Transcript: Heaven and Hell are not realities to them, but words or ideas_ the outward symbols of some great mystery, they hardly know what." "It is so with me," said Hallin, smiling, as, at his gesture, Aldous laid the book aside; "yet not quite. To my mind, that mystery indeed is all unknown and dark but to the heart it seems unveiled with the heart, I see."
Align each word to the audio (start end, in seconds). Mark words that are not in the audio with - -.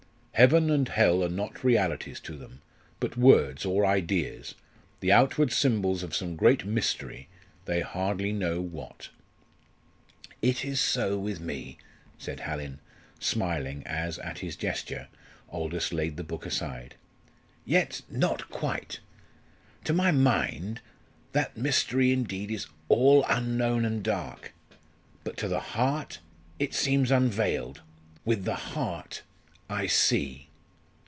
Heaven 0.35 0.71
and 0.71 0.89
Hell 0.89 1.23
are 1.23 1.29
not 1.29 1.63
realities 1.63 2.19
to 2.21 2.35
them, 2.35 2.63
but 2.99 3.15
words 3.15 3.63
or 3.63 3.83
ideas_ 3.83 4.55
the 4.99 5.11
outward 5.11 5.51
symbols 5.51 6.01
of 6.01 6.15
some 6.15 6.35
great 6.35 6.65
mystery, 6.65 7.27
they 7.65 7.81
hardly 7.81 8.31
know 8.31 8.59
what." 8.59 9.09
"It 10.41 10.65
is 10.65 10.79
so 10.79 11.15
with 11.19 11.39
me," 11.39 11.77
said 12.17 12.39
Hallin, 12.39 12.79
smiling, 13.19 13.85
as, 13.85 14.17
at 14.17 14.39
his 14.39 14.55
gesture, 14.55 15.09
Aldous 15.51 15.93
laid 15.93 16.17
the 16.17 16.23
book 16.23 16.47
aside; 16.47 16.95
"yet 17.63 18.01
not 18.09 18.49
quite. 18.49 18.99
To 19.83 19.93
my 19.93 20.09
mind, 20.11 20.81
that 21.33 21.55
mystery 21.55 22.11
indeed 22.11 22.49
is 22.49 22.65
all 22.89 23.23
unknown 23.27 23.85
and 23.85 24.01
dark 24.01 24.53
but 25.23 25.37
to 25.37 25.47
the 25.47 25.59
heart 25.59 26.17
it 26.57 26.73
seems 26.73 27.11
unveiled 27.11 27.81
with 28.25 28.43
the 28.45 28.55
heart, 28.73 29.21
I 29.73 29.87
see." 29.87 30.49